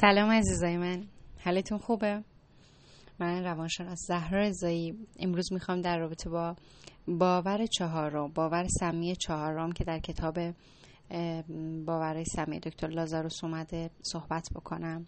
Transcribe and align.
سلام 0.00 0.30
عزیزای 0.30 0.76
من. 0.76 1.04
حالتون 1.44 1.78
خوبه؟ 1.78 2.24
من 3.18 3.44
روانشناس 3.44 3.98
زهرا 4.08 4.40
رضایی. 4.40 4.94
امروز 5.18 5.52
می‌خوام 5.52 5.80
در 5.80 5.98
رابطه 5.98 6.30
با 6.30 6.56
باور 7.08 7.66
چهارم 7.66 8.32
باور 8.32 8.66
سمی 8.80 9.16
چهارم 9.16 9.72
که 9.72 9.84
در 9.84 9.98
کتاب 9.98 10.38
باور 11.86 12.24
سمی 12.24 12.60
دکتر 12.60 12.88
لازاروس 12.88 13.44
اومده 13.44 13.90
صحبت 14.02 14.48
بکنم 14.54 15.06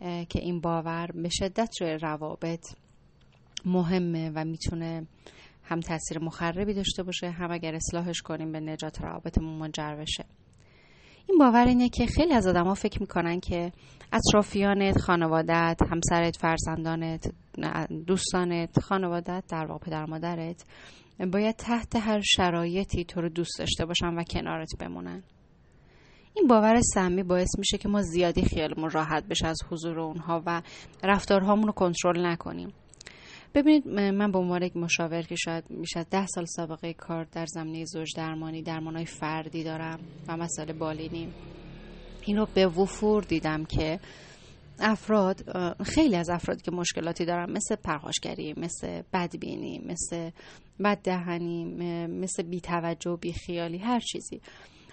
که 0.00 0.38
این 0.40 0.60
باور 0.60 1.06
به 1.14 1.28
شدت 1.28 1.70
روی 1.80 1.90
روابط 1.90 2.66
مهمه 3.66 4.30
و 4.34 4.44
می‌تونه 4.44 5.06
هم 5.62 5.80
تاثیر 5.80 6.18
مخربی 6.18 6.74
داشته 6.74 7.02
باشه 7.02 7.30
هم 7.30 7.50
اگر 7.50 7.74
اصلاحش 7.74 8.22
کنیم 8.22 8.52
به 8.52 8.60
نجات 8.60 9.00
روابطمون 9.00 9.58
منجر 9.58 9.94
بشه. 9.94 10.24
این 11.30 11.38
باور 11.38 11.66
اینه 11.66 11.88
که 11.88 12.06
خیلی 12.06 12.32
از 12.34 12.46
آدما 12.46 12.74
فکر 12.74 13.00
می‌کنن 13.00 13.40
که 13.40 13.72
اطرافیانت 14.12 14.98
خانوادت 14.98 15.80
همسرت 15.90 16.36
فرزندانت 16.36 17.32
دوستانت 18.06 18.80
خانوادت 18.80 19.44
در 19.48 19.66
واقع 19.66 19.86
پدر 19.86 20.04
مادرت 20.04 20.64
باید 21.32 21.56
تحت 21.56 21.96
هر 21.96 22.20
شرایطی 22.20 23.04
تو 23.04 23.20
رو 23.20 23.28
دوست 23.28 23.58
داشته 23.58 23.86
باشن 23.86 24.14
و 24.14 24.22
کنارت 24.22 24.68
بمونن. 24.80 25.22
این 26.34 26.46
باور 26.46 26.80
سمی 26.94 27.22
باعث 27.22 27.58
میشه 27.58 27.78
که 27.78 27.88
ما 27.88 28.02
زیادی 28.02 28.42
خیالمون 28.42 28.90
راحت 28.90 29.24
بشه 29.24 29.46
از 29.46 29.58
حضور 29.70 30.00
اونها 30.00 30.42
و 30.46 30.62
رفتارهامون 31.02 31.66
رو 31.66 31.72
کنترل 31.72 32.26
نکنیم. 32.26 32.72
ببینید 33.54 33.88
من 33.88 34.32
به 34.32 34.38
عنوان 34.38 34.62
یک 34.62 34.76
مشاور 34.76 35.22
که 35.22 35.34
شاید 35.36 35.64
از 35.96 36.06
ده 36.10 36.26
سال 36.26 36.44
سابقه 36.44 36.92
کار 36.92 37.24
در 37.24 37.46
زمینه 37.46 37.84
زوج 37.84 38.08
درمانی 38.16 38.62
درمانهای 38.62 39.04
فردی 39.04 39.64
دارم 39.64 40.00
و 40.28 40.36
مسئله 40.36 40.72
بالینی 40.72 41.28
این 42.26 42.36
رو 42.36 42.46
به 42.54 42.66
وفور 42.66 43.22
دیدم 43.22 43.64
که 43.64 44.00
افراد 44.80 45.44
خیلی 45.82 46.16
از 46.16 46.30
افراد 46.30 46.62
که 46.62 46.70
مشکلاتی 46.70 47.24
دارن 47.24 47.52
مثل 47.52 47.74
پرخاشگری 47.76 48.54
مثل 48.56 49.02
بدبینی 49.12 49.78
مثل 49.86 50.30
بددهنی 50.84 51.64
مثل 52.06 52.42
بیتوجه 52.42 53.10
و 53.10 53.16
بیخیالی 53.16 53.78
هر 53.78 54.00
چیزی. 54.00 54.40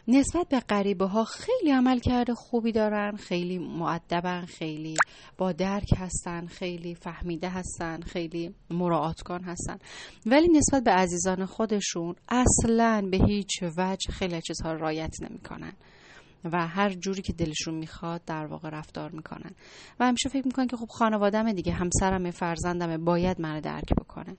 نسبت 0.09 0.47
به 0.49 0.59
غریبه 0.59 1.05
ها 1.05 1.23
خیلی 1.23 1.71
عمل 1.71 1.99
کرده 1.99 2.33
خوبی 2.33 2.71
دارن 2.71 3.15
خیلی 3.15 3.57
معدبن 3.57 4.45
خیلی 4.45 4.95
با 5.37 5.51
درک 5.51 5.93
هستن 5.97 6.45
خیلی 6.45 6.95
فهمیده 6.95 7.49
هستن 7.49 8.01
خیلی 8.01 8.53
مراعاتکن 8.69 9.43
هستن. 9.43 9.77
ولی 10.25 10.47
نسبت 10.47 10.83
به 10.83 10.91
عزیزان 10.91 11.45
خودشون 11.45 12.15
اصلا 12.29 13.07
به 13.11 13.17
هیچ 13.17 13.63
وجه 13.77 14.11
خیلی 14.11 14.41
چیزها 14.41 14.73
رایت 14.73 15.21
نمی‌کنن 15.21 15.73
و 16.43 16.67
هر 16.67 16.89
جوری 16.89 17.21
که 17.21 17.33
دلشون 17.33 17.75
می‌خواد 17.75 18.21
در 18.25 18.45
واقع 18.45 18.69
رفتار 18.69 19.11
می‌کنن. 19.11 19.51
و 19.99 20.05
همیشه 20.05 20.29
فکر 20.29 20.45
می‌کنن 20.45 20.67
که 20.67 20.77
خب 20.77 20.87
خانوادم 20.89 21.51
دیگه 21.51 21.73
همسرم 21.73 22.31
فرزندم 22.31 23.05
باید 23.05 23.41
منو 23.41 23.61
درک 23.61 23.93
بکنه. 24.01 24.37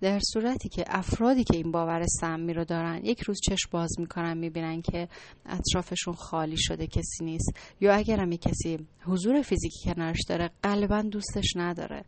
در 0.00 0.18
صورتی 0.32 0.68
که 0.68 0.84
افرادی 0.86 1.44
که 1.44 1.56
این 1.56 1.72
باور 1.72 2.06
سمی 2.06 2.52
رو 2.52 2.64
دارن 2.64 3.04
یک 3.04 3.20
روز 3.20 3.38
چشم 3.44 3.68
باز 3.72 3.90
می‌کنن 3.98 4.38
می‌بینن 4.38 4.82
که 4.82 5.08
اطرافشون 5.46 6.14
خالی 6.14 6.56
شده 6.58 6.86
کسی 6.86 7.24
نیست. 7.24 7.52
یا 7.80 7.94
اگر 7.94 8.20
هم 8.20 8.30
کسی 8.36 8.78
حضور 9.04 9.42
فیزیکی 9.42 9.78
کنارش 9.84 10.18
داره 10.28 10.50
قلبا 10.62 11.02
دوستش 11.02 11.52
نداره. 11.56 12.04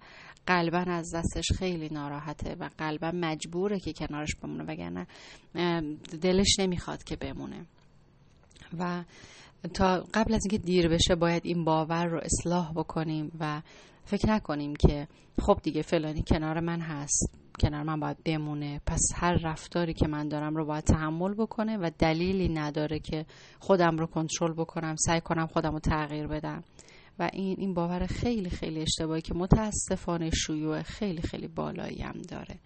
قلبا 0.47 0.79
از 0.79 1.15
دستش 1.15 1.53
خیلی 1.59 1.89
ناراحته 1.89 2.57
و 2.61 2.71
قلبا 2.79 3.11
مجبوره 3.15 3.81
که 3.81 3.93
کنارش 3.93 4.35
بمونه 4.43 4.65
وگرنه 4.65 5.07
دلش 6.21 6.59
نمی‌خواد 6.59 7.05
که 7.05 7.17
بمونه. 7.17 7.67
و 8.79 9.05
تا 9.75 10.05
قبل 10.15 10.35
از 10.35 10.41
اینکه 10.45 10.59
دیر 10.59 10.89
بشه 10.89 11.15
باید 11.15 11.47
این 11.47 11.65
باور 11.65 12.07
رو 12.07 12.21
اصلاح 12.23 12.73
بکنیم 12.73 13.33
و 13.41 13.63
فکر 14.05 14.31
نکنیم 14.31 14.77
که 14.77 15.09
خب 15.41 15.61
دیگه 15.63 15.83
فلانی 15.83 16.25
کنار 16.27 16.61
من 16.61 16.81
هست. 16.81 17.40
کنار 17.61 17.83
من 17.83 18.01
باید 18.01 18.25
بمونه. 18.25 18.81
پس 18.87 19.01
هر 19.15 19.33
رفتاری 19.33 19.95
که 19.95 20.09
من 20.09 20.29
دارم 20.29 20.57
رو 20.57 20.67
باید 20.67 20.85
تحمل 20.85 21.35
بکنه 21.35 21.77
و 21.77 21.91
دلیلی 21.99 22.49
نداره 22.49 22.99
که 22.99 23.27
خودم 23.59 23.97
رو 23.97 24.07
کنترل 24.07 24.53
بکنم 24.53 24.97
سعی 24.97 25.21
کنم 25.21 25.47
خودم 25.47 25.73
رو 25.73 25.79
تغییر 25.79 26.27
بدم. 26.27 26.65
و 27.19 27.31
این 27.33 27.57
این 27.59 27.75
باور 27.75 28.07
خیلی 28.07 28.51
خیلی 28.51 28.81
اشتباهی 28.81 29.23
که 29.23 29.35
متاسفانه 29.35 30.31
شیوع 30.31 30.83
خیلی 30.83 31.23
خیلی 31.23 31.49
بالایی 31.49 32.03
هم 32.03 32.23
داره. 32.29 32.59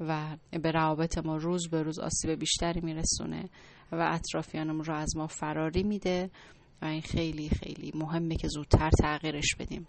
و 0.00 0.36
به 0.62 0.70
روابط 0.70 1.18
ما 1.18 1.36
روز 1.36 1.68
به 1.68 1.82
روز 1.82 1.98
آسیب 1.98 2.30
بیشتری 2.30 2.80
میرسونه 2.80 3.48
و 3.92 4.08
اطرافیانمون 4.12 4.84
رو 4.84 4.94
از 4.94 5.16
ما 5.16 5.26
فراری 5.26 5.82
میده. 5.82 6.30
و 6.82 6.84
این 6.84 7.02
خیلی 7.02 7.48
خیلی 7.48 7.92
مهمه 7.94 8.36
که 8.36 8.48
زودتر 8.48 8.90
تغییرش 8.90 9.54
بدیم. 9.58 9.86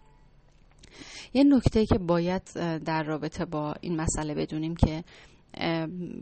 یه 1.34 1.44
نکته 1.44 1.86
که 1.86 1.98
باید 1.98 2.42
در 2.86 3.04
رابطه 3.04 3.46
با 3.46 3.76
این 3.82 3.96
مسئله 4.02 4.36
بدونیم 4.36 4.76
که 4.76 5.04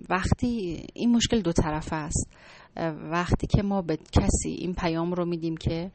وقتی 0.10 0.84
این 0.94 1.12
مشکل 1.12 1.42
دو 1.42 1.52
طرفه 1.52 1.96
است 1.96 2.32
وقتی 3.12 3.48
که 3.48 3.64
ما 3.64 3.82
به 3.82 3.98
کسی 4.12 4.50
این 4.50 4.74
پیام 4.74 5.14
رو 5.14 5.26
میدیم 5.26 5.58
که 5.58 5.92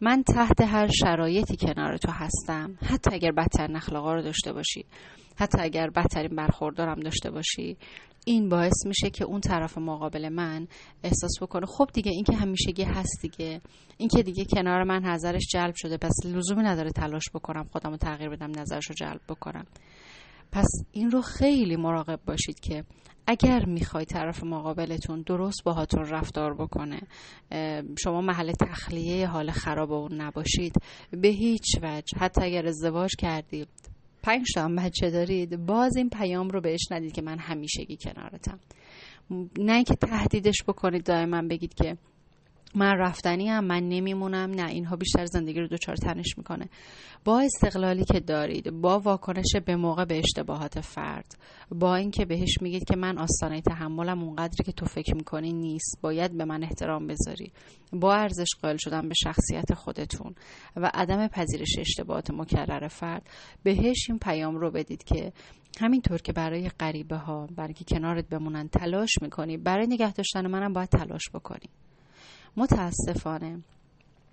من 0.00 0.22
تحت 0.22 0.60
هر 0.60 0.86
شرایطی 0.86 1.56
کنار 1.56 1.96
تو 1.96 2.12
هستم 2.12 2.78
حتی 2.82 3.10
اگر 3.12 3.32
بدتر 3.32 3.70
نخلاقا 3.70 4.14
رو 4.14 4.22
داشته 4.22 4.52
باشی 4.52 4.84
حتی 5.36 5.58
اگر 5.60 5.90
بدترین 5.90 6.36
برخوردارم 6.36 7.00
داشته 7.00 7.30
باشی 7.30 7.76
این 8.24 8.48
باعث 8.48 8.86
میشه 8.86 9.10
که 9.10 9.24
اون 9.24 9.40
طرف 9.40 9.78
مقابل 9.78 10.28
من 10.28 10.66
احساس 11.02 11.42
بکنه 11.42 11.66
خب 11.66 11.90
دیگه 11.92 12.10
این 12.10 12.24
که 12.24 12.36
همیشگی 12.36 12.82
هست 12.82 13.18
دیگه. 13.22 13.60
این 13.96 14.08
که 14.08 14.22
دیگه 14.22 14.44
کنار 14.44 14.84
من 14.84 15.02
نظرش 15.02 15.42
جلب 15.52 15.74
شده 15.76 15.96
پس 15.96 16.14
لزومی 16.24 16.62
نداره 16.62 16.90
تلاش 16.90 17.30
بکنم 17.34 17.64
خودم 17.72 17.90
رو 17.90 17.96
تغییر 17.96 18.30
بدم 18.30 18.60
نظرش 18.60 18.86
رو 18.86 18.94
جلب 18.94 19.20
بکنم. 19.28 19.66
پس 20.52 20.66
این 20.92 21.10
رو 21.10 21.22
خیلی 21.22 21.76
مراقب 21.76 22.20
باشید 22.26 22.60
که 22.60 22.84
اگر 23.26 23.64
می‌خوای 23.64 24.04
طرف 24.04 24.44
مقابلتون 24.44 25.22
درست 25.22 25.64
باهاتون 25.64 26.04
رفتار 26.04 26.54
بکنه 26.54 27.00
شما 27.98 28.20
محل 28.20 28.52
تخلیه 28.52 29.26
حال 29.26 29.50
خراب 29.50 29.92
اون 29.92 30.20
نباشید. 30.20 30.74
به 31.10 31.28
هیچ 31.28 31.78
وجه. 31.82 32.18
حتی 32.18 32.44
اگر 32.44 32.66
ازدواج 32.66 33.10
کردید 33.18 33.83
پنج 34.24 34.46
تا 34.54 34.62
هم 34.62 34.76
بچه 34.76 35.10
دارید 35.10 35.66
باز 35.66 35.96
این 35.96 36.10
پیام 36.10 36.48
رو 36.48 36.60
بهش 36.60 36.80
ندید 36.90 37.12
که 37.12 37.22
من 37.22 37.38
همیشگی 37.38 37.96
کنارتم. 37.96 38.58
نه 39.58 39.84
که 39.84 39.94
تهدیدش 39.94 40.62
بکنید 40.68 41.04
دائما 41.04 41.42
بگید 41.42 41.74
که 41.74 41.96
من 42.74 42.94
رفتنی 42.98 43.48
هم 43.48 43.64
من 43.64 43.88
نمیمونم. 43.88 44.50
نه 44.50 44.68
اینها 44.68 44.96
بیشتر 44.96 45.24
زندگی 45.26 45.60
رو 45.60 45.68
دوچار 45.68 45.96
تنش 45.96 46.38
می‌کنه. 46.38 46.68
با 47.24 47.40
استقلالی 47.40 48.04
که 48.04 48.20
دارید 48.20 48.70
با 48.70 48.98
واکنش 48.98 49.56
به 49.66 49.76
موقع 49.76 50.04
به 50.04 50.18
اشتباهات 50.18 50.80
فرد 50.80 51.36
با 51.70 51.96
اینکه 51.96 52.24
بهش 52.24 52.58
میگید 52.60 52.84
که 52.84 52.96
من 52.96 53.18
آستانه 53.18 53.60
تحملم 53.60 54.22
اونقدری 54.22 54.64
که 54.64 54.72
تو 54.72 54.86
فکر 54.86 55.14
می‌کنی 55.14 55.52
نیست 55.52 55.98
باید 56.02 56.36
به 56.36 56.44
من 56.44 56.62
احترام 56.62 57.06
بذاری. 57.06 57.52
با 57.92 58.14
ارزش 58.14 58.48
قائل 58.62 58.76
شدن 58.76 59.08
به 59.08 59.14
شخصیت 59.22 59.74
خودتون 59.74 60.34
و 60.76 60.90
عدم 60.94 61.28
پذیرش 61.28 61.78
اشتباهات 61.78 62.30
مکرر 62.30 62.88
فرد 62.88 63.30
بهش 63.62 64.06
این 64.08 64.18
پیام 64.18 64.56
رو 64.56 64.70
بدید 64.70 65.04
که 65.04 65.32
همینطور 65.80 66.18
که 66.22 66.32
برای 66.32 66.68
غریبه 66.68 67.16
ها 67.16 67.46
برای 67.56 67.74
کنارت 67.88 68.28
بمونن 68.28 68.68
تلاش 68.68 69.10
می‌کنی. 69.22 69.56
برای 69.56 69.86
نگه 69.86 70.12
داشتن 70.12 70.46
منم 70.46 70.72
باید 70.72 70.88
تلاش 70.88 71.22
بکنی. 71.34 71.68
متاسفانه. 72.56 73.62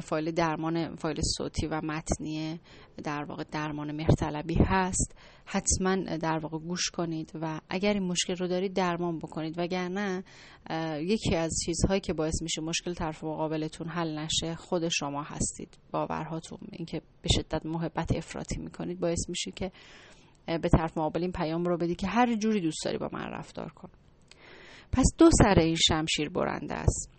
فایل 0.00 0.30
درمان 0.30 0.96
فایل 0.96 1.20
صوتی 1.36 1.66
و 1.66 1.80
متنی 1.84 2.60
در 3.04 3.24
واقع 3.24 3.44
درمان 3.50 3.92
مهرطلبی 3.92 4.58
هست. 4.66 5.14
حتما 5.46 5.96
در 5.96 6.38
واقع 6.38 6.58
گوش 6.58 6.90
کنید 6.90 7.32
و 7.42 7.60
اگر 7.68 7.92
این 7.92 8.02
مشکل 8.02 8.36
رو 8.36 8.46
دارید 8.46 8.72
درمان 8.72 9.18
بکنید. 9.18 9.54
وگرنه 9.58 10.24
یکی 11.00 11.36
از 11.36 11.50
چیزهایی 11.66 12.00
که 12.00 12.12
باعث 12.12 12.42
میشه 12.42 12.62
مشکل 12.62 12.94
طرف 12.94 13.24
مقابلتون 13.24 13.88
حل 13.88 14.18
نشه 14.18 14.54
خود 14.54 14.88
شما 14.88 15.22
هستید. 15.22 15.78
باورهاتون 15.90 16.58
اینکه 16.72 17.02
به 17.22 17.28
شدت 17.28 17.66
محبت 17.66 18.16
افراطی 18.16 18.60
می‌کنید 18.60 19.00
باعث 19.00 19.28
میشه 19.28 19.50
که 19.50 19.72
به 20.46 20.68
طرف 20.68 20.98
مقابل 20.98 21.22
این 21.22 21.32
پیام 21.32 21.64
رو 21.64 21.78
بدی 21.78 21.94
که 21.94 22.06
هر 22.06 22.34
جوری 22.34 22.60
دوست 22.60 22.84
داری 22.84 22.98
با 22.98 23.08
من 23.12 23.24
رفتار 23.24 23.68
کن. 23.68 23.88
پس 24.92 25.06
دو 25.18 25.30
سر 25.42 25.58
این 25.58 25.74
شمشیر 25.74 26.28
برنده 26.28 26.74
است. 26.74 27.11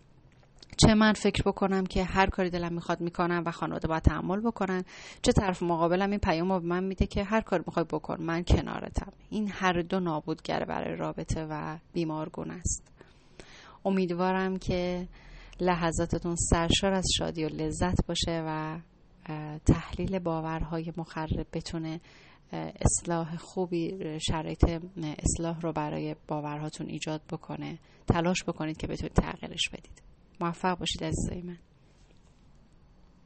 چه 0.77 0.93
من 0.93 1.13
فکر 1.13 1.43
بکنم 1.43 1.85
که 1.85 2.03
هر 2.03 2.27
کاری 2.27 2.49
دلم 2.49 2.73
می‌خواد 2.73 3.01
می‌کنم 3.01 3.43
و 3.45 3.51
خانواده 3.51 3.87
باید 3.87 4.03
تحمل 4.03 4.39
بکنن. 4.39 4.83
چه 5.21 5.31
طرف 5.31 5.63
مقابلم 5.63 6.09
این 6.09 6.19
پیام 6.19 6.51
رو 6.51 6.59
به 6.59 6.67
من 6.67 6.83
میده 6.83 7.05
که 7.05 7.23
هر 7.23 7.41
کاری 7.41 7.63
می‌خوای 7.67 7.85
بکن 7.85 8.21
من 8.21 8.43
کنارتم. 8.43 9.11
این 9.29 9.49
هر 9.51 9.81
دو 9.81 9.99
نابودگره 9.99 10.65
برای 10.65 10.95
رابطه 10.95 11.47
و 11.49 11.77
بیمارگون 11.93 12.51
است. 12.51 12.91
امیدوارم 13.85 14.57
که 14.57 15.07
لحظاتتون 15.59 16.35
سرشار 16.35 16.93
از 16.93 17.05
شادی 17.17 17.45
و 17.45 17.47
لذت 17.47 18.05
باشه 18.07 18.43
و 18.47 18.79
تحلیل 19.65 20.19
باورهای 20.19 20.93
مخرب 20.97 21.47
بتونه 21.53 22.01
اصلاح 22.81 23.37
خوبی 23.37 23.97
شرایط 24.19 24.81
اصلاح 24.97 25.61
رو 25.61 25.73
برای 25.73 26.15
باورهاتون 26.27 26.87
ایجاد 26.87 27.21
بکنه. 27.31 27.79
تلاش 28.07 28.43
بکنید 28.43 28.77
که 28.77 28.87
بتونید 28.87 29.13
تغییرش 29.13 29.69
بدید. 29.69 30.02
موفق 30.39 30.79
باشید 30.79 31.03
عزیزای 31.03 31.41
من. 31.41 31.72